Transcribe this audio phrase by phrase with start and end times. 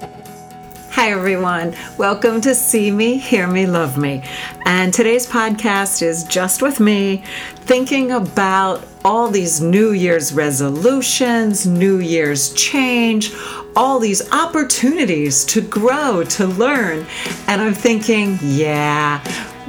[0.00, 1.74] Hi, everyone.
[1.98, 4.22] Welcome to See Me, Hear Me, Love Me.
[4.64, 7.22] And today's podcast is just with me,
[7.56, 13.32] thinking about all these New Year's resolutions, New Year's change,
[13.76, 17.06] all these opportunities to grow, to learn.
[17.48, 19.22] And I'm thinking, yeah,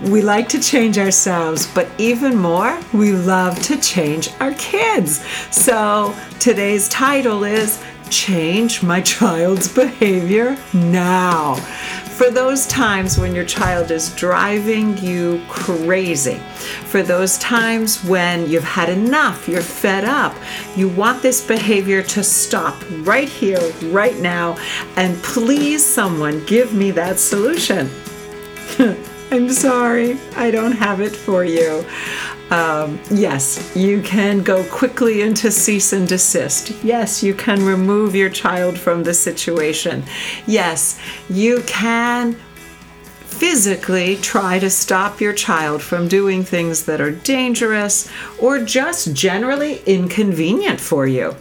[0.03, 5.25] we like to change ourselves, but even more, we love to change our kids.
[5.51, 7.83] So today's title is
[8.15, 11.55] change my child's behavior now.
[12.15, 16.37] For those times when your child is driving you crazy,
[16.85, 20.33] for those times when you've had enough, you're fed up,
[20.77, 24.57] you want this behavior to stop right here, right now,
[24.95, 27.89] and please, someone give me that solution.
[29.31, 31.85] I'm sorry, I don't have it for you.
[32.51, 36.71] Um, yes, you can go quickly into cease and desist.
[36.83, 40.03] Yes, you can remove your child from the situation.
[40.45, 42.37] Yes, you can
[43.25, 49.81] physically try to stop your child from doing things that are dangerous or just generally
[49.85, 51.35] inconvenient for you.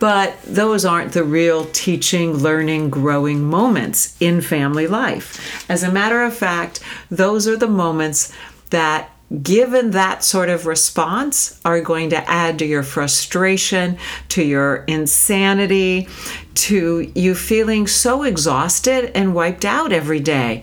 [0.00, 5.70] But those aren't the real teaching, learning, growing moments in family life.
[5.70, 8.32] As a matter of fact, those are the moments
[8.70, 9.10] that
[9.42, 13.98] given that sort of response, are going to add to your frustration,
[14.28, 16.08] to your insanity,
[16.54, 20.62] to you feeling so exhausted and wiped out every day.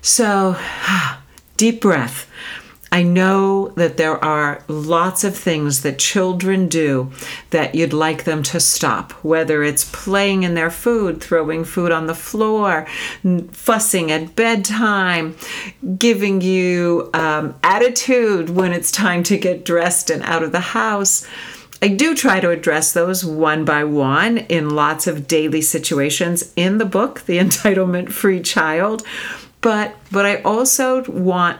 [0.00, 0.56] So,
[1.56, 2.25] deep breath.
[2.96, 7.12] I know that there are lots of things that children do
[7.50, 12.06] that you'd like them to stop, whether it's playing in their food, throwing food on
[12.06, 12.86] the floor,
[13.50, 15.36] fussing at bedtime,
[15.98, 21.28] giving you um, attitude when it's time to get dressed and out of the house.
[21.82, 26.78] I do try to address those one by one in lots of daily situations in
[26.78, 29.02] the book, The Entitlement Free Child.
[29.60, 31.58] But but I also want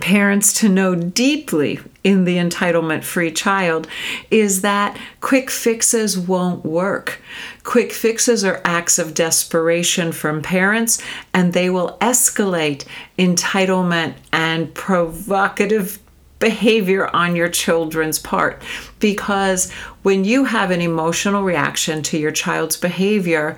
[0.00, 3.86] parents to know deeply in the entitlement free child
[4.30, 7.22] is that quick fixes won't work.
[7.62, 11.00] Quick fixes are acts of desperation from parents
[11.32, 12.84] and they will escalate
[13.18, 16.00] entitlement and provocative
[16.40, 18.62] behavior on your children's part
[19.00, 19.72] because
[20.02, 23.56] when you have an emotional reaction to your child's behavior,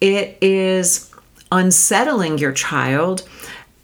[0.00, 1.10] it is
[1.50, 3.26] unsettling your child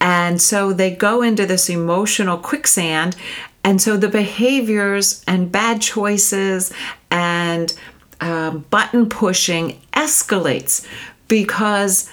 [0.05, 3.17] and so they go into this emotional quicksand.
[3.65, 6.71] And so the behaviors and bad choices
[7.11, 7.73] and
[8.21, 10.87] um, button pushing escalates
[11.27, 12.11] because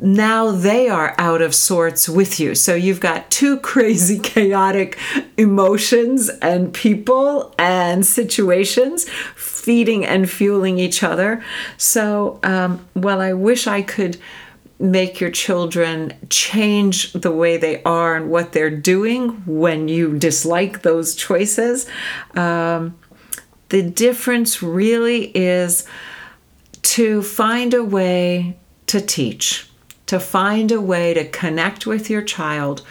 [0.00, 2.56] now they are out of sorts with you.
[2.56, 4.98] So you've got two crazy, chaotic
[5.36, 11.44] emotions and people and situations feeding and fueling each other.
[11.76, 14.18] So, um, well, I wish I could
[14.78, 20.82] make your children change the way they are and what they're doing when you dislike
[20.82, 21.86] those choices.
[22.34, 22.96] Um,
[23.70, 25.86] the difference really is
[26.82, 28.56] to find a way
[28.86, 29.68] to teach,
[30.06, 32.82] to find a way to connect with your child,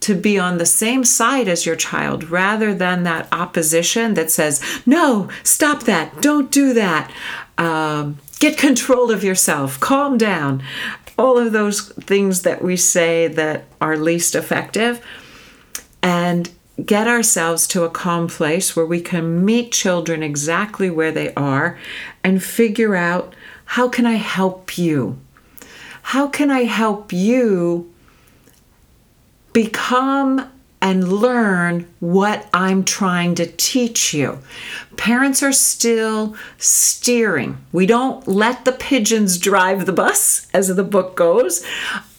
[0.00, 4.62] to be on the same side as your child rather than that opposition that says,
[4.84, 7.12] no, stop that, don't do that.
[7.56, 10.62] Um, get control of yourself, calm down
[11.16, 15.04] all of those things that we say that are least effective
[16.02, 16.50] and
[16.84, 21.78] get ourselves to a calm place where we can meet children exactly where they are
[22.24, 23.34] and figure out
[23.66, 25.18] how can I help you?
[26.02, 27.92] How can I help you
[29.52, 30.50] become
[30.84, 34.38] and learn what I'm trying to teach you.
[34.98, 37.56] Parents are still steering.
[37.72, 41.64] We don't let the pigeons drive the bus, as the book goes,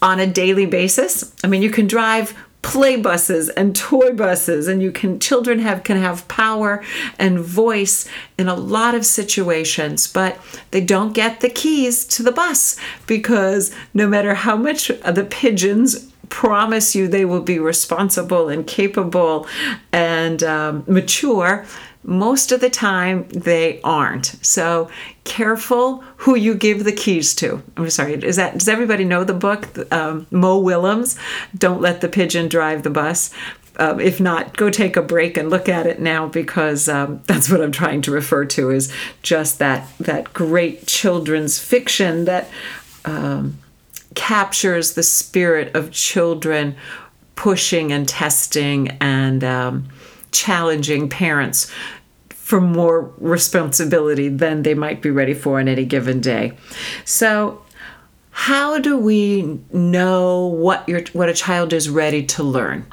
[0.02, 1.32] on a daily basis.
[1.44, 5.84] I mean, you can drive play buses and toy buses and you can children have
[5.84, 6.82] can have power
[7.16, 10.36] and voice in a lot of situations but
[10.72, 16.12] they don't get the keys to the bus because no matter how much the pigeons
[16.28, 19.46] promise you they will be responsible and capable
[19.92, 21.66] and um, mature,
[22.02, 24.26] most of the time they aren't.
[24.42, 24.88] So
[25.24, 27.62] careful who you give the keys to.
[27.76, 28.14] I'm sorry.
[28.14, 29.68] Is that does everybody know the book?
[29.92, 31.18] Um, Mo Willems,
[31.56, 33.34] "Don't Let the Pigeon Drive the Bus."
[33.78, 37.50] Um, if not, go take a break and look at it now because um, that's
[37.50, 38.92] what I'm trying to refer to is
[39.22, 42.48] just that that great children's fiction that
[43.04, 43.58] um,
[44.16, 46.74] captures the spirit of children
[47.36, 49.88] pushing and testing and um,
[50.32, 51.70] challenging parents
[52.30, 56.56] for more responsibility than they might be ready for on any given day.
[57.04, 57.62] So,
[58.30, 62.86] how do we know what your what a child is ready to learn?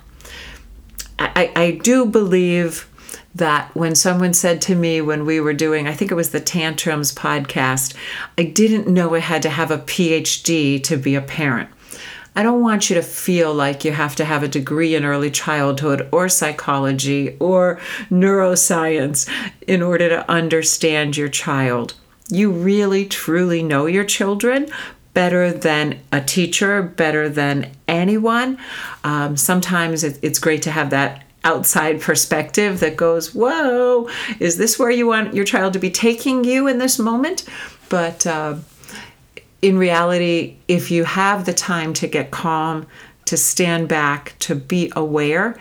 [1.19, 2.89] I, I do believe
[3.35, 6.39] that when someone said to me when we were doing, I think it was the
[6.39, 7.95] Tantrums podcast,
[8.37, 11.69] I didn't know I had to have a PhD to be a parent.
[12.35, 15.29] I don't want you to feel like you have to have a degree in early
[15.29, 19.29] childhood or psychology or neuroscience
[19.67, 21.93] in order to understand your child.
[22.29, 24.67] You really, truly know your children
[25.13, 28.57] better than a teacher, better than anyone.
[29.03, 34.09] Um, sometimes it, it's great to have that outside perspective that goes, Whoa,
[34.39, 37.45] is this where you want your child to be taking you in this moment?
[37.89, 38.55] But uh,
[39.61, 42.87] in reality, if you have the time to get calm,
[43.25, 45.57] to stand back, to be aware,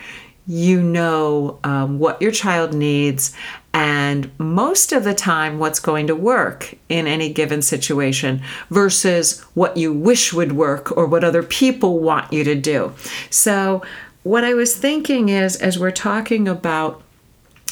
[0.46, 3.34] you know um, what your child needs
[3.75, 9.76] and most of the time what's going to work in any given situation versus what
[9.76, 12.93] you wish would work or what other people want you to do.
[13.31, 13.82] So,
[14.22, 17.02] what I was thinking is as we're talking about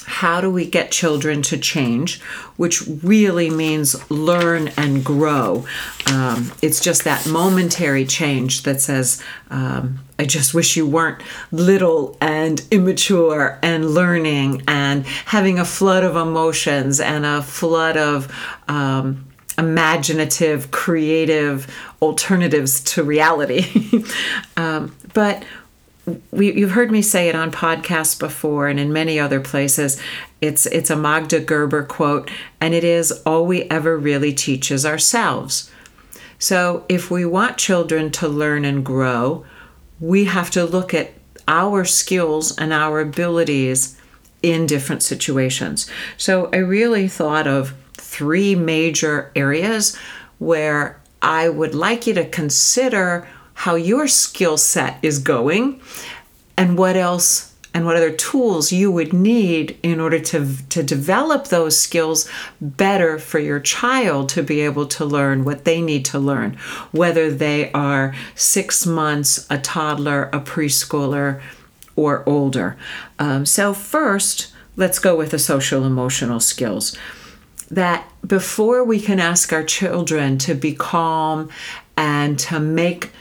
[0.05, 2.19] how do we get children to change,
[2.57, 5.65] which really means learn and grow.
[6.07, 11.21] Um, it's just that momentary change that says, um, I just wish you weren't
[11.51, 18.31] little and immature and learning and having a flood of emotions and a flood of
[18.67, 19.25] um,
[19.57, 21.67] imaginative, creative
[22.01, 24.03] alternatives to reality.
[24.57, 25.43] Um, but
[26.31, 30.01] we, you've heard me say it on podcasts before and in many other places.
[30.39, 34.85] It's it's a Magda Gerber quote, and it is all we ever really teach is
[34.85, 35.71] ourselves.
[36.39, 39.45] So if we want children to learn and grow,
[39.99, 41.13] we have to look at
[41.47, 43.95] our skills and our abilities
[44.41, 45.87] in different situations.
[46.17, 49.95] So I really thought of three major areas
[50.39, 53.27] where I would like you to consider
[53.61, 55.79] how your skill set is going
[56.57, 61.45] and what else and what other tools you would need in order to, to develop
[61.45, 62.27] those skills
[62.59, 66.57] better for your child to be able to learn what they need to learn,
[66.91, 71.39] whether they are six months, a toddler, a preschooler,
[71.95, 72.75] or older.
[73.19, 76.97] Um, so, first, let's go with the social emotional skills.
[77.69, 81.49] That before we can ask our children to be calm
[81.95, 83.11] and to make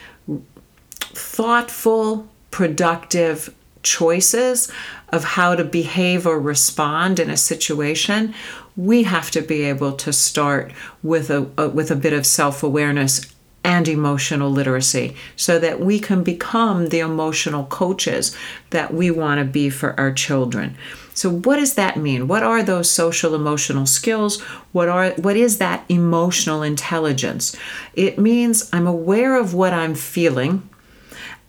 [1.14, 4.70] thoughtful, productive choices
[5.08, 8.34] of how to behave or respond in a situation,
[8.76, 10.72] we have to be able to start
[11.02, 16.22] with a, a with a bit of self-awareness and emotional literacy so that we can
[16.22, 18.34] become the emotional coaches
[18.70, 20.74] that we want to be for our children.
[21.12, 22.26] So what does that mean?
[22.26, 24.40] What are those social emotional skills?
[24.72, 27.54] What are what is that emotional intelligence?
[27.94, 30.69] It means I'm aware of what I'm feeling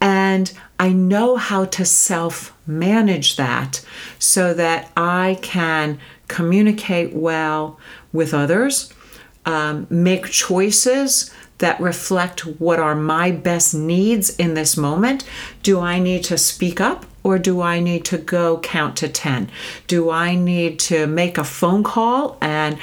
[0.02, 3.86] and I know how to self manage that
[4.18, 7.80] so that I can communicate well
[8.12, 8.92] with others,
[9.46, 15.24] um, make choices that reflect what are my best needs in this moment.
[15.62, 19.52] Do I need to speak up or do I need to go count to 10?
[19.86, 22.80] Do I need to make a phone call and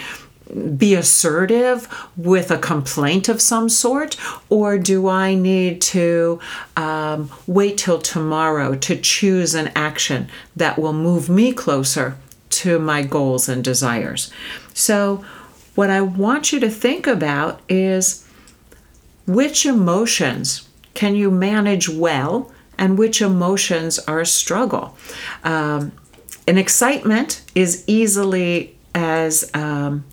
[0.77, 4.17] be assertive with a complaint of some sort,
[4.49, 6.41] or do I need to
[6.77, 12.17] um, wait till tomorrow to choose an action that will move me closer
[12.51, 14.33] to my goals and desires?
[14.75, 15.25] So,
[15.75, 18.27] what I want you to think about is
[19.27, 24.97] which emotions can you manage well and which emotions are a struggle.
[25.45, 25.93] Um,
[26.47, 30.05] an excitement is easily as um,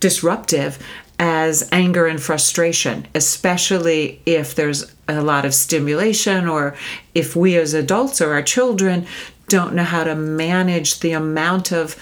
[0.00, 0.78] disruptive
[1.18, 6.74] as anger and frustration, especially if there's a lot of stimulation or
[7.14, 9.06] if we as adults or our children
[9.48, 11.96] don't know how to manage the amount of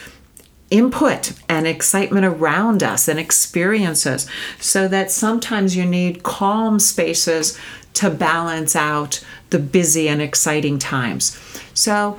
[0.70, 7.58] input and excitement around us and experiences so that sometimes you need calm spaces
[7.92, 11.38] to balance out the busy and exciting times.
[11.74, 12.18] So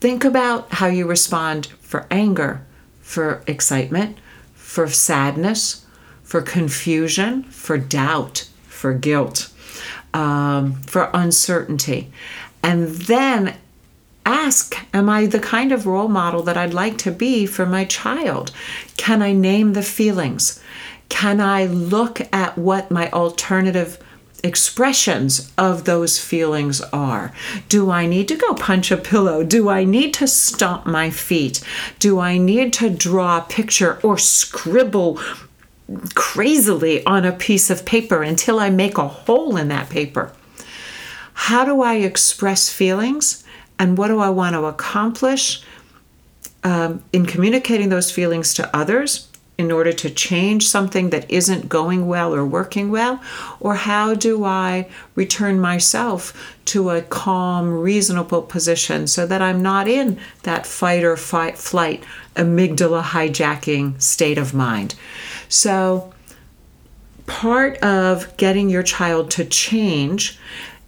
[0.00, 2.64] think about how you respond for anger,
[3.02, 4.16] for excitement,
[4.78, 5.84] for sadness,
[6.22, 9.52] for confusion, for doubt, for guilt,
[10.14, 12.12] um, for uncertainty.
[12.62, 13.56] And then
[14.24, 17.86] ask Am I the kind of role model that I'd like to be for my
[17.86, 18.52] child?
[18.96, 20.62] Can I name the feelings?
[21.08, 23.98] Can I look at what my alternative
[24.44, 27.32] expressions of those feelings are.
[27.68, 29.42] Do I need to go punch a pillow?
[29.42, 31.62] Do I need to stomp my feet?
[31.98, 35.18] Do I need to draw a picture or scribble
[36.14, 40.32] crazily on a piece of paper until I make a hole in that paper.
[41.32, 43.44] How do I express feelings
[43.78, 45.62] and what do I want to accomplish
[46.64, 49.27] um, in communicating those feelings to others
[49.58, 53.20] in order to change something that isn't going well or working well?
[53.58, 59.88] Or how do I return myself to a calm, reasonable position so that I'm not
[59.88, 62.04] in that fight or fight, flight,
[62.36, 64.94] amygdala hijacking state of mind?
[65.48, 66.12] So,
[67.26, 70.38] part of getting your child to change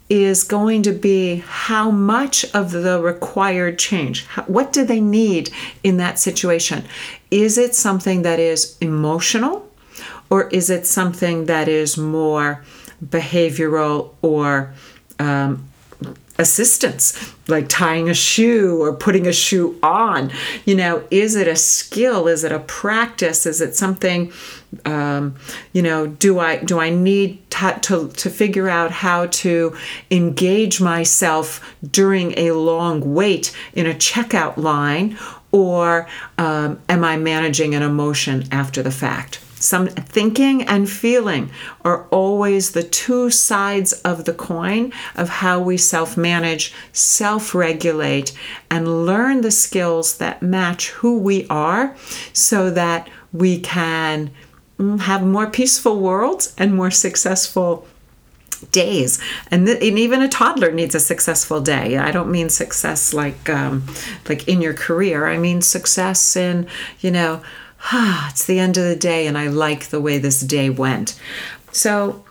[0.09, 5.51] is going to be how much of the required change, what do they need
[5.85, 6.85] in that situation?
[7.31, 9.69] Is it something that is emotional
[10.31, 12.65] or is it something that is more
[13.05, 14.75] behavioral or
[15.19, 15.71] um,
[16.41, 20.33] assistance, like tying a shoe or putting a shoe on.
[20.65, 22.27] You know, is it a skill?
[22.27, 23.47] Is it a practice?
[23.47, 24.33] Is it something?
[24.85, 25.37] Um,
[25.73, 29.77] you know, do I do I need to, to to figure out how to
[30.11, 35.19] engage myself during a long wait in a checkout line,
[35.53, 39.41] or um, am I managing an emotion after the fact?
[39.61, 41.51] Some thinking and feeling
[41.85, 48.33] are always the two sides of the coin of how we self manage, self regulate,
[48.71, 51.95] and learn the skills that match who we are
[52.33, 54.31] so that we can
[54.79, 57.87] mm, have more peaceful worlds and more successful
[58.73, 59.21] days.
[59.51, 61.99] And, th- and even a toddler needs a successful day.
[61.99, 63.87] I don't mean success like um,
[64.29, 65.27] like in your career.
[65.27, 66.67] I mean success in
[67.01, 67.43] you know
[67.85, 71.19] ah, it's the end of the day and I like the way this day went.
[71.73, 72.25] So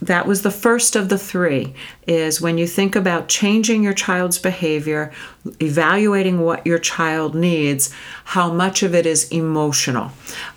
[0.00, 1.74] that was the first of the three
[2.06, 5.12] is when you think about changing your child's behavior
[5.60, 7.92] evaluating what your child needs
[8.24, 10.12] how much of it is emotional.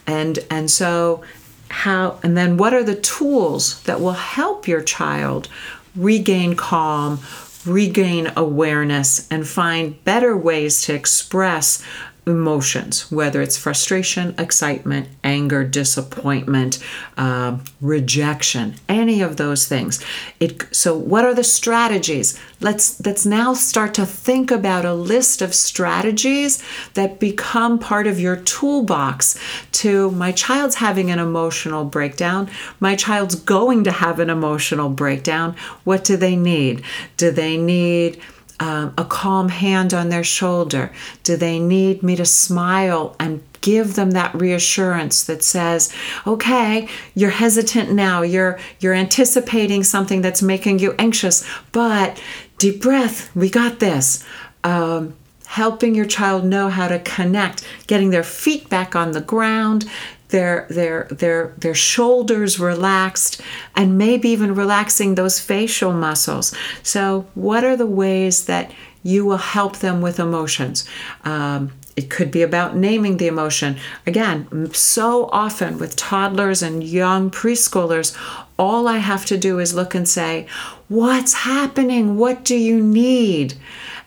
[0.05, 1.23] And and so
[1.71, 5.47] how and then what are the tools that will help your child
[5.95, 7.19] regain calm
[7.65, 11.83] regain awareness and find better ways to express
[12.27, 16.77] emotions, whether it's frustration, excitement, anger, disappointment,
[17.17, 20.03] uh, rejection, any of those things.
[20.39, 22.39] It, so, what are the strategies?
[22.59, 26.63] Let's let's now start to think about a list of strategies
[26.93, 29.39] that become part of your toolbox.
[29.71, 32.49] To my child's having an emotional breakdown.
[32.79, 35.55] My child's going to have an emotional breakdown.
[35.85, 36.83] What do they need?
[37.17, 38.21] Do they need
[38.61, 40.91] um, a calm hand on their shoulder?
[41.23, 45.91] Do they need me to smile and give them that reassurance that says,
[46.25, 48.21] "Okay, you're hesitant now.
[48.21, 52.21] You're you're anticipating something that's making you anxious, but
[52.59, 53.35] deep breath.
[53.35, 54.23] We got this."
[54.63, 55.15] Um,
[55.51, 59.85] helping your child know how to connect, getting their feet back on the ground,
[60.29, 63.41] their their their their shoulders relaxed
[63.75, 68.71] and maybe even relaxing those facial muscles so what are the ways that
[69.03, 70.87] you will help them with emotions
[71.25, 73.77] um, it could be about naming the emotion.
[74.07, 78.17] Again, so often with toddlers and young preschoolers,
[78.57, 80.47] all I have to do is look and say,
[80.87, 82.17] What's happening?
[82.17, 83.55] What do you need?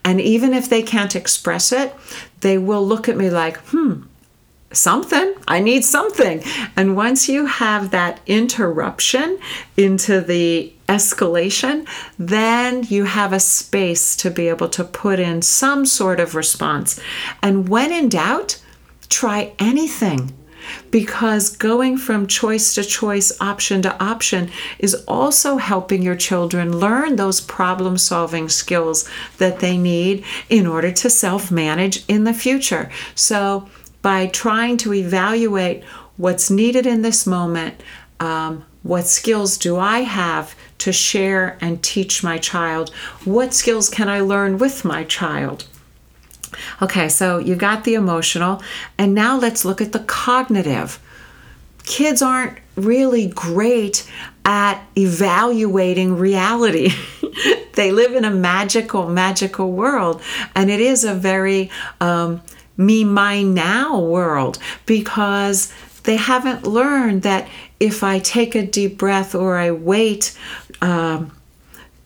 [0.04, 1.94] And even if they can't express it,
[2.40, 4.02] they will look at me like, Hmm,
[4.76, 5.34] something.
[5.48, 6.42] I need something.
[6.76, 9.38] And once you have that interruption
[9.76, 15.86] into the escalation, then you have a space to be able to put in some
[15.86, 17.00] sort of response.
[17.42, 18.60] And when in doubt,
[19.08, 20.32] try anything.
[20.90, 27.16] Because going from choice to choice, option to option, is also helping your children learn
[27.16, 32.90] those problem solving skills that they need in order to self manage in the future.
[33.14, 33.68] So,
[34.02, 35.82] by trying to evaluate
[36.16, 37.82] what's needed in this moment.
[38.20, 42.90] Um, what skills do I have to share and teach my child?
[43.24, 45.64] What skills can I learn with my child?
[46.82, 48.62] Okay, so you've got the emotional,
[48.98, 50.98] and now let's look at the cognitive.
[51.84, 54.10] Kids aren't really great
[54.44, 56.92] at evaluating reality.
[57.74, 60.22] they live in a magical, magical world,
[60.54, 61.70] and it is a very
[62.00, 62.42] um,
[62.76, 65.72] me, my now world because
[66.04, 67.48] they haven't learned that
[67.80, 70.36] if I take a deep breath or I wait
[70.80, 71.32] um,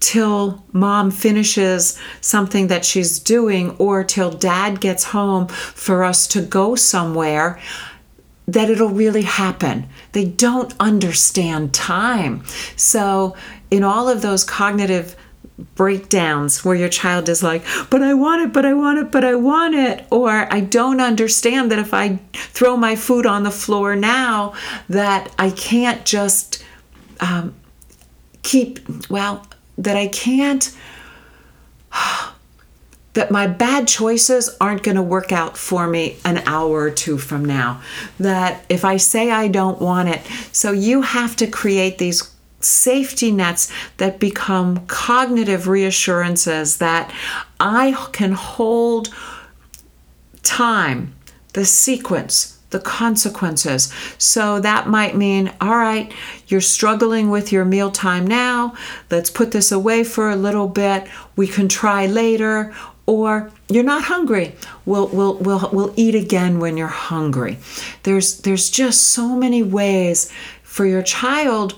[0.00, 6.40] till mom finishes something that she's doing or till dad gets home for us to
[6.40, 7.60] go somewhere,
[8.46, 9.88] that it'll really happen.
[10.12, 12.44] They don't understand time.
[12.76, 13.36] So,
[13.70, 15.14] in all of those cognitive
[15.74, 19.24] breakdowns where your child is like, but I want it, but I want it, but
[19.24, 20.06] I want it.
[20.10, 24.54] Or I don't understand that if I throw my food on the floor now,
[24.88, 26.64] that I can't just
[27.20, 27.54] um,
[28.42, 29.46] keep, well,
[29.78, 30.76] that I can't,
[33.14, 37.16] that my bad choices aren't going to work out for me an hour or two
[37.16, 37.80] from now.
[38.18, 40.20] That if I say I don't want it,
[40.52, 42.30] so you have to create these
[42.60, 47.12] safety nets that become cognitive reassurances that
[47.60, 49.14] I can hold
[50.42, 51.14] time,
[51.52, 53.92] the sequence, the consequences.
[54.18, 56.12] So that might mean, all right,
[56.48, 58.74] you're struggling with your mealtime now.
[59.10, 61.08] Let's put this away for a little bit.
[61.36, 62.74] We can try later.
[63.06, 64.54] Or you're not hungry.
[64.84, 67.56] We'll, we'll, we'll, we'll eat again when you're hungry.
[68.02, 70.30] There's, there's just so many ways
[70.62, 71.74] for your child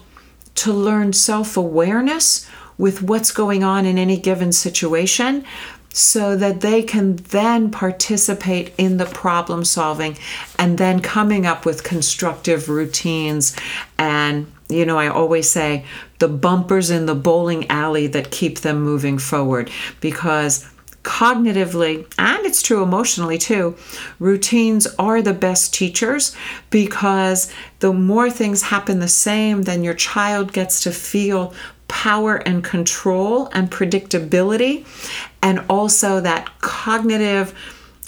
[0.56, 5.44] to learn self awareness with what's going on in any given situation
[5.92, 10.16] so that they can then participate in the problem solving
[10.58, 13.56] and then coming up with constructive routines.
[13.98, 15.84] And you know i always say
[16.20, 19.68] the bumpers in the bowling alley that keep them moving forward
[20.00, 20.70] because
[21.02, 23.76] cognitively, and it's true emotionally too,
[24.18, 26.36] routines are the best teachers
[26.68, 31.54] because the more things happen the same, then your child gets to feel
[31.90, 34.86] power and control and predictability,
[35.42, 37.52] and also that cognitive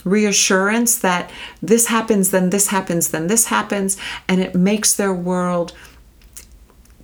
[0.05, 3.97] reassurance that this happens, then this happens, then this happens,
[4.29, 5.73] and it makes their world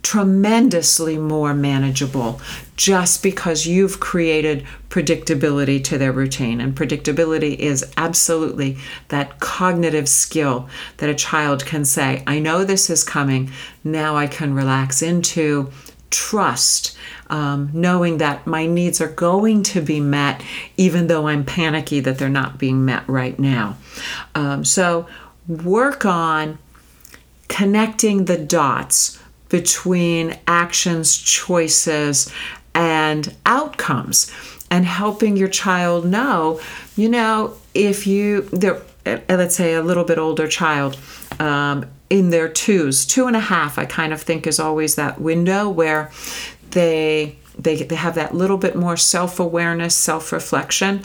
[0.03, 2.41] tremendously more manageable
[2.77, 6.61] just because you've created predictability to their routine.
[6.61, 12.89] And predictability is absolutely that cognitive skill that a child can say, I know this
[12.89, 13.51] is coming,
[13.85, 15.71] now I can relax into
[16.11, 16.97] trust.
[17.31, 20.43] Um, knowing that my needs are going to be met,
[20.79, 23.77] even though I'm panicky that they're not being met right now.
[24.35, 25.07] Um, so,
[25.47, 26.59] work on
[27.49, 32.33] connecting the dots between actions, choices,
[32.75, 34.31] and outcomes,
[34.71, 36.61] and helping your child know,
[36.97, 38.49] you know, if you,
[39.07, 40.99] uh, let's say a little bit older child,
[41.40, 45.21] um, in their twos, two and a half, I kind of think is always that
[45.21, 46.11] window where
[46.71, 51.03] they they, they have that little bit more self awareness, self reflection.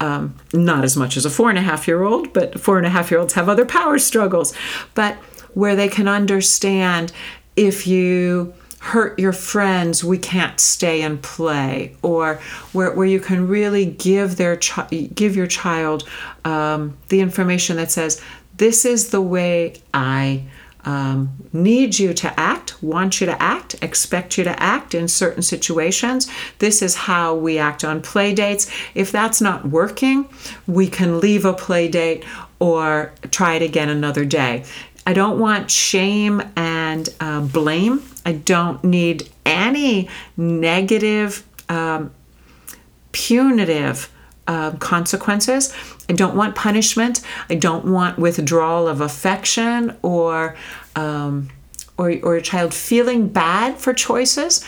[0.00, 2.86] Um, not as much as a four and a half year old, but four and
[2.86, 4.52] a half year olds have other power struggles.
[4.94, 5.14] But
[5.54, 7.12] where they can understand
[7.56, 12.34] if you hurt your friends, we can't stay and play, or
[12.72, 16.06] where, where you can really give their chi- give your child
[16.44, 18.20] um, the information that says,
[18.56, 20.44] "This is the way I."
[20.86, 25.42] Um, need you to act, want you to act, expect you to act in certain
[25.42, 26.30] situations.
[26.58, 28.70] This is how we act on play dates.
[28.94, 30.28] If that's not working,
[30.66, 32.22] we can leave a play date
[32.58, 34.64] or try it again another day.
[35.06, 38.02] I don't want shame and uh, blame.
[38.24, 42.10] I don't need any negative, um,
[43.12, 44.10] punitive
[44.46, 45.72] uh, consequences.
[46.08, 47.20] I don't want punishment.
[47.48, 50.56] I don't want withdrawal of affection or
[50.96, 51.48] um,
[51.96, 54.64] or, or a child feeling bad for choices.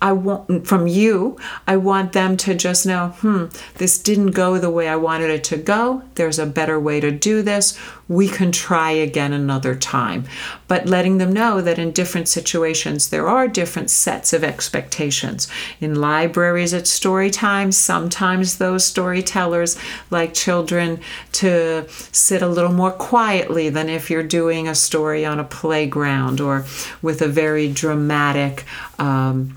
[0.00, 4.70] I want from you, I want them to just know, hmm, this didn't go the
[4.70, 6.02] way I wanted it to go.
[6.14, 7.78] There's a better way to do this.
[8.08, 10.24] We can try again another time.
[10.68, 15.48] But letting them know that in different situations, there are different sets of expectations.
[15.80, 19.78] In libraries at story time, sometimes those storytellers
[20.10, 21.00] like children
[21.32, 26.40] to sit a little more quietly than if you're doing a story on a playground
[26.40, 26.66] or
[27.00, 28.64] with a very dramatic,
[28.98, 29.56] um,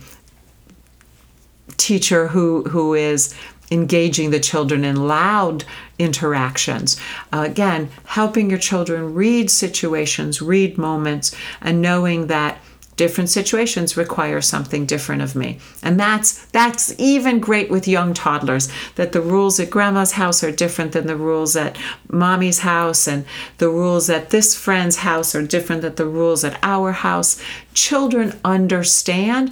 [1.78, 3.36] teacher who who is
[3.72, 5.66] engaging the children in loud
[5.98, 7.00] interactions.
[7.34, 12.60] Uh, again, helping your children read situations, read moments, and knowing that
[12.96, 18.72] different situations require something different of me and that's that's even great with young toddlers
[18.96, 21.78] that the rules at grandma's house are different than the rules at
[22.10, 23.26] mommy's house and
[23.58, 27.42] the rules at this friend's house are different than the rules at our house
[27.74, 29.52] children understand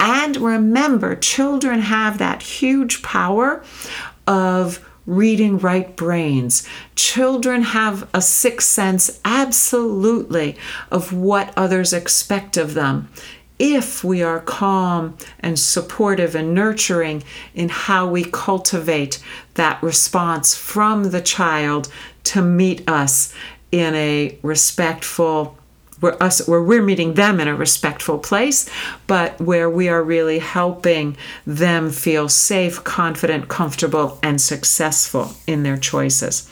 [0.00, 3.62] and remember, children have that huge power
[4.26, 6.66] of reading right brains.
[6.96, 10.56] Children have a sixth sense, absolutely,
[10.90, 13.08] of what others expect of them.
[13.58, 17.22] If we are calm and supportive and nurturing
[17.54, 19.22] in how we cultivate
[19.54, 21.92] that response from the child
[22.24, 23.34] to meet us
[23.70, 25.58] in a respectful,
[26.00, 28.68] where us where we're meeting them in a respectful place,
[29.06, 35.76] but where we are really helping them feel safe, confident, comfortable, and successful in their
[35.76, 36.48] choices.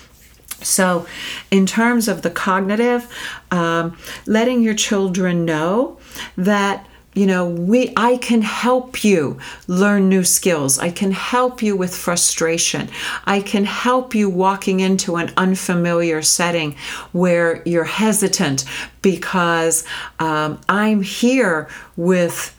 [0.61, 1.07] So,
[1.51, 3.09] in terms of the cognitive,
[3.53, 5.99] um, letting your children know
[6.37, 11.77] that you know we i can help you learn new skills i can help you
[11.77, 12.89] with frustration
[13.25, 16.75] i can help you walking into an unfamiliar setting
[17.13, 18.65] where you're hesitant
[19.03, 19.85] because
[20.19, 22.55] um, i'm here with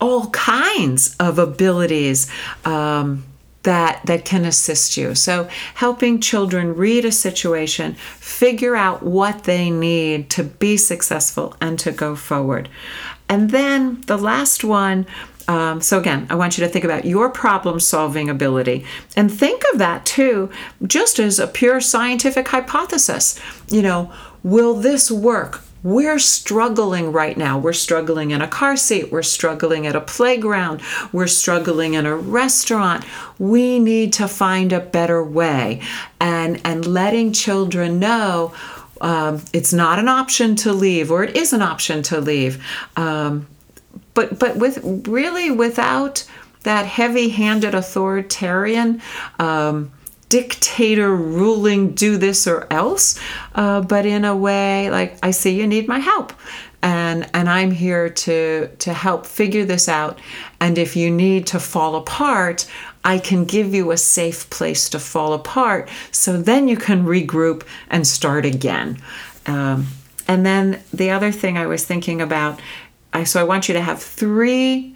[0.00, 2.30] all kinds of abilities
[2.64, 3.24] um,
[3.64, 5.14] that that can assist you.
[5.14, 11.78] So helping children read a situation, figure out what they need to be successful and
[11.80, 12.68] to go forward.
[13.28, 15.06] And then the last one
[15.48, 18.84] um, so, again, I want you to think about your problem solving ability
[19.16, 20.50] and think of that too,
[20.86, 23.40] just as a pure scientific hypothesis.
[23.68, 24.12] You know,
[24.42, 25.62] will this work?
[25.82, 27.58] We're struggling right now.
[27.58, 29.12] We're struggling in a car seat.
[29.12, 30.82] We're struggling at a playground.
[31.12, 33.04] We're struggling in a restaurant.
[33.38, 35.80] We need to find a better way.
[36.20, 38.52] And, and letting children know
[39.00, 42.64] um, it's not an option to leave, or it is an option to leave.
[42.96, 43.46] Um,
[44.14, 46.26] but but with really without
[46.64, 49.00] that heavy-handed authoritarian
[49.38, 49.92] um,
[50.28, 53.18] dictator ruling do this or else
[53.54, 56.32] uh, but in a way like i see you need my help
[56.82, 60.18] and and i'm here to to help figure this out
[60.60, 62.66] and if you need to fall apart
[63.08, 67.62] i can give you a safe place to fall apart so then you can regroup
[67.88, 69.00] and start again.
[69.46, 69.86] Um,
[70.26, 72.60] and then the other thing i was thinking about
[73.12, 74.94] I, so i want you to have three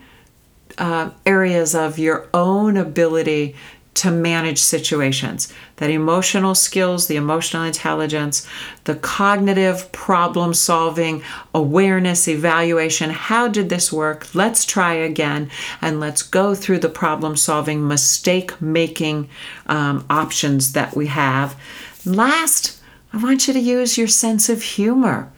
[0.79, 3.57] uh, areas of your own ability
[3.95, 8.47] to manage situations that emotional skills, the emotional intelligence,
[8.85, 11.23] the cognitive problem solving,
[11.55, 13.11] awareness, evaluation.
[13.11, 14.35] How did this work?
[14.35, 15.51] Let's try again
[15.81, 19.29] and let's go through the problem solving, mistake making
[19.67, 21.59] um, options that we have.
[22.07, 22.81] Last,
[23.13, 25.31] I want you to use your sense of humor.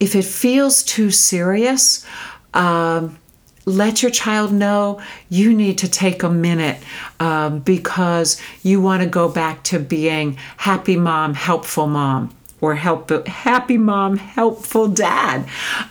[0.00, 2.04] If it feels too serious,
[2.52, 3.18] um,
[3.66, 6.82] let your child know you need to take a minute
[7.18, 13.10] um, because you want to go back to being happy mom, helpful mom, or help
[13.26, 15.46] happy mom, helpful dad,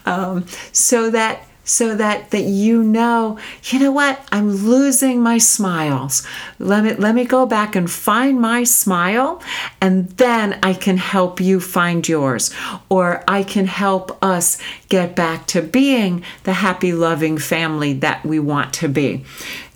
[0.05, 4.19] um, so that so that that you know you know what?
[4.31, 6.25] I'm losing my smiles.
[6.57, 9.41] Let me let me go back and find my smile
[9.79, 12.53] and then i can help you find yours.
[12.89, 14.57] Or i can help us
[14.89, 19.23] get back to being the happy loving family that we want to be.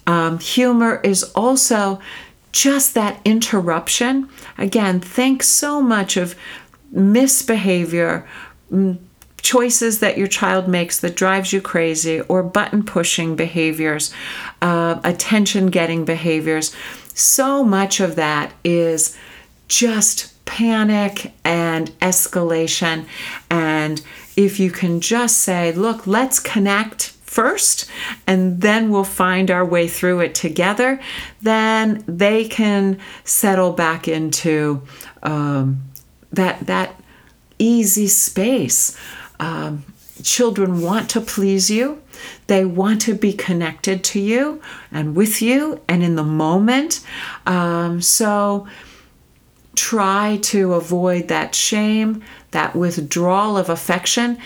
[0.07, 1.99] Um, humor is also
[2.51, 4.29] just that interruption.
[4.57, 6.35] Again think so much of
[6.91, 8.27] misbehavior
[8.71, 8.97] mm,
[9.43, 14.11] choices that your child makes that drives you crazy or button pushing behaviors
[14.61, 16.75] uh, attention getting behaviors
[17.13, 19.15] so much of that is
[19.67, 23.05] just panic and escalation.
[23.49, 24.01] And
[24.35, 27.89] if you can just say look let's connect first
[28.27, 30.99] and then we'll find our way through it together
[31.41, 34.81] then they can settle back into
[35.21, 35.81] um,
[36.31, 36.99] that that
[37.59, 38.97] easy space
[39.39, 39.85] um,
[40.21, 42.01] children want to please you.
[42.47, 47.05] They want to be connected to you and with you and in the moment.
[47.45, 48.67] Um, so
[49.75, 54.37] try to avoid that shame, that withdrawal of affection.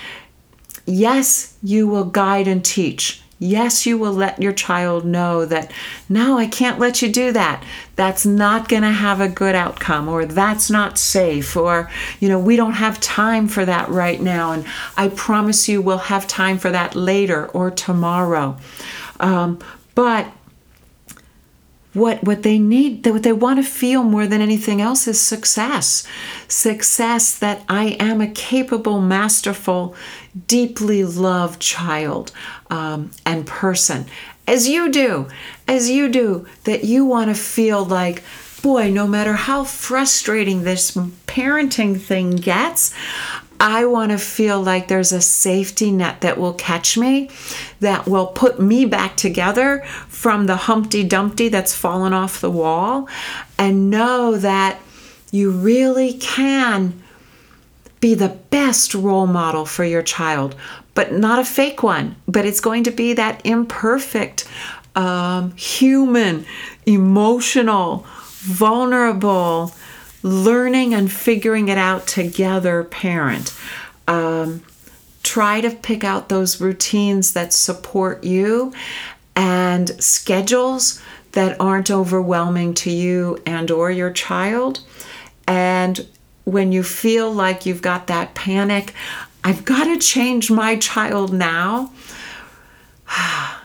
[0.86, 3.22] Yes, you will guide and teach.
[3.40, 5.72] Yes, you will let your child know that,
[6.10, 7.64] no, I can't let you do that.
[7.96, 12.40] That's not going to have a good outcome, or that's not safe, or, you know,
[12.40, 14.54] we don't have time for that right now.
[14.54, 18.58] And I promise you we'll have time for that later or tomorrow.
[19.20, 19.60] Um,
[19.94, 20.28] but
[21.98, 26.08] what what they need what they want to feel more than anything else is success.
[26.48, 29.96] Success that i am a capable masterful
[30.48, 32.32] deeply loved child
[32.70, 34.06] um, and person.
[34.46, 35.28] As you do
[35.68, 38.24] as you do that you want to feel like
[38.62, 40.92] boy no matter how frustrating this
[41.28, 42.94] parenting thing gets
[43.60, 47.30] I want to feel like there's a safety net that will catch me,
[47.80, 53.10] that will put me back together from the Humpty Dumpty that's fallen off the wall,
[53.58, 54.80] and know that
[55.32, 57.02] you really can
[58.00, 60.56] be the best role model for your child,
[60.94, 64.48] but not a fake one, but it's going to be that imperfect,
[64.96, 66.46] um, human,
[66.86, 68.06] emotional,
[68.40, 69.74] vulnerable,
[70.24, 73.58] learning and figuring it out together parent.
[74.08, 74.64] Um,
[75.24, 78.74] try to pick out those routines that support you
[79.36, 81.02] and schedules
[81.34, 84.80] that aren't overwhelming to you and or your child
[85.46, 86.08] and
[86.46, 88.94] when you feel like you've got that panic
[89.44, 91.92] i've got to change my child now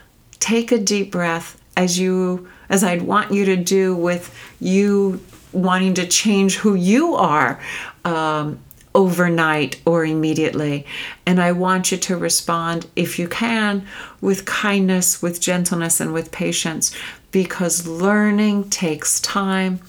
[0.41, 5.21] take a deep breath as you as I'd want you to do with you
[5.53, 7.61] wanting to change who you are
[8.05, 8.59] um,
[8.95, 10.87] overnight or immediately.
[11.27, 13.87] And I want you to respond, if you can,
[14.21, 16.95] with kindness, with gentleness, and with patience,
[17.31, 19.81] because learning takes time.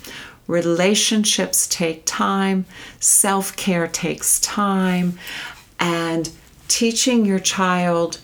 [0.47, 2.65] Relationships take time,
[2.99, 5.17] self care takes time,
[5.79, 6.29] and
[6.67, 8.19] teaching your child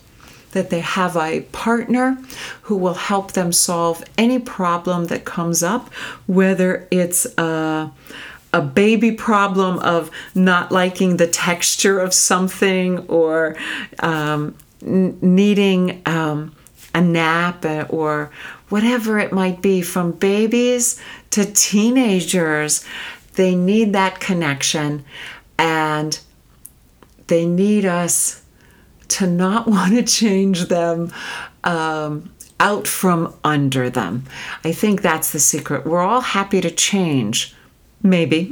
[0.52, 2.18] that they have a partner
[2.64, 5.94] who will help them solve any problem that comes up,
[6.26, 7.92] whether it's a,
[8.54, 13.56] a baby problem of not liking the texture of something or
[14.00, 16.56] um, needing um,
[16.96, 18.32] a nap or
[18.70, 22.86] whatever it might be, from babies to teenagers.
[23.36, 25.06] They need that connection
[25.58, 26.20] and
[27.28, 28.39] they need us
[29.10, 31.12] to not want to change them
[31.64, 34.24] um, out from under them.
[34.64, 35.86] I think that's the secret.
[35.86, 37.56] We're all happy to change,
[38.02, 38.52] maybe,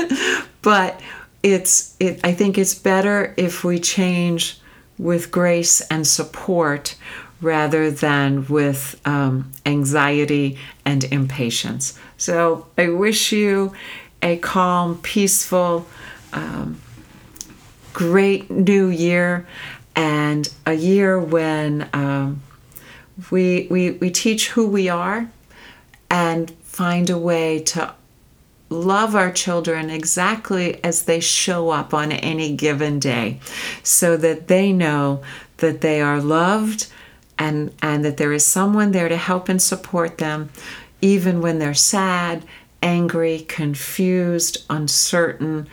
[0.62, 1.00] but
[1.42, 2.20] it's it.
[2.24, 4.58] I think it's better if we change
[4.98, 6.96] with grace and support
[7.40, 11.98] rather than with um, anxiety and impatience.
[12.16, 13.74] So I wish you
[14.22, 15.86] a calm, peaceful,
[16.32, 16.80] um,
[17.92, 19.46] great new year
[19.96, 22.42] and a year when um,
[23.30, 25.28] we, we, we teach who we are
[26.10, 27.94] and find a way to
[28.70, 33.38] love our children exactly as they show up on any given day
[33.82, 35.22] so that they know
[35.58, 36.88] that they are loved
[37.38, 40.50] and, and that there is someone there to help and support them
[41.00, 42.42] even when they're sad,
[42.82, 45.66] angry, confused, uncertain,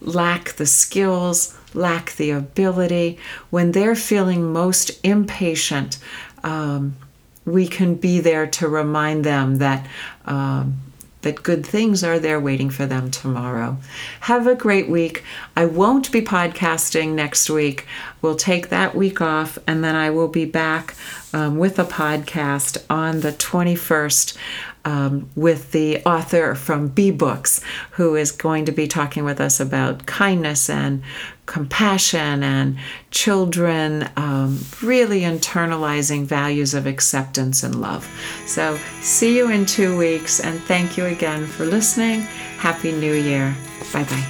[0.00, 3.18] lack the skills, lack the ability,
[3.50, 5.98] when they're feeling most impatient,
[6.44, 6.96] um,
[7.44, 9.86] we can be there to remind them that.
[10.24, 10.78] Um,
[11.26, 13.76] that good things are there waiting for them tomorrow.
[14.20, 15.24] Have a great week.
[15.56, 17.84] I won't be podcasting next week.
[18.22, 20.94] We'll take that week off, and then I will be back
[21.32, 24.36] um, with a podcast on the 21st
[24.84, 27.60] um, with the author from B Books,
[27.92, 31.02] who is going to be talking with us about kindness and
[31.46, 32.76] compassion and
[33.10, 38.06] children um, really internalizing values of acceptance and love.
[38.46, 42.20] So, see you in two weeks, and thank you again for listening.
[42.58, 43.56] Happy New Year.
[43.92, 44.26] Bye bye.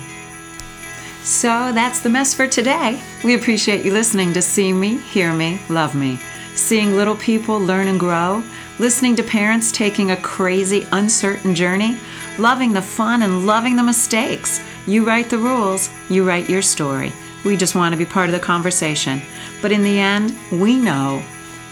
[1.22, 3.02] So, that's the mess for today.
[3.24, 6.18] We appreciate you listening to See Me, Hear Me, Love Me.
[6.54, 8.42] Seeing little people learn and grow
[8.78, 11.98] listening to parents taking a crazy, uncertain journey,
[12.38, 14.60] loving the fun and loving the mistakes.
[14.86, 17.12] You write the rules, you write your story.
[17.44, 19.20] We just want to be part of the conversation.
[19.60, 21.22] But in the end, we know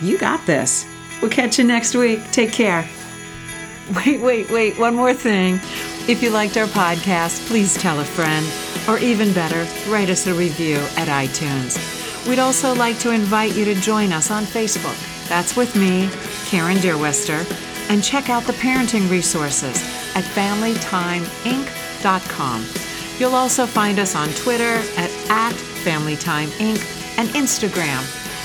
[0.01, 0.85] you got this.
[1.21, 2.29] We'll catch you next week.
[2.33, 2.89] Take care.
[3.95, 5.61] Wait, wait, wait, one more thing.
[6.09, 8.47] If you liked our podcast, please tell a friend,
[8.89, 11.77] or even better, write us a review at iTunes.
[12.27, 14.97] We'd also like to invite you to join us on Facebook.
[15.29, 16.09] That's with me,
[16.47, 17.45] Karen Deerwester,
[17.91, 19.77] and check out the parenting resources
[20.15, 22.84] at FamilyTimeInc.com.
[23.19, 28.03] You'll also find us on Twitter at, at FamilyTimeInc and Instagram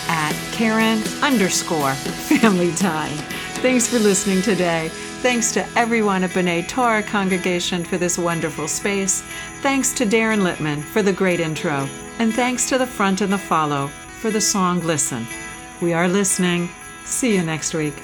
[0.09, 3.15] at Karen underscore FamilyTime.
[3.61, 4.89] Thanks for listening today.
[5.21, 9.21] Thanks to everyone at B'nai Torah congregation for this wonderful space.
[9.61, 11.87] Thanks to Darren Littman for the great intro.
[12.19, 15.27] And thanks to the front and the follow for the song Listen.
[15.81, 16.69] We are listening.
[17.03, 17.95] See you next week.